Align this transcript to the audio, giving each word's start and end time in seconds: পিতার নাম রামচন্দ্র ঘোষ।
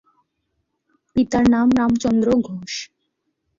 পিতার 1.15 1.45
নাম 1.53 1.67
রামচন্দ্র 1.79 2.27
ঘোষ। 2.47 2.73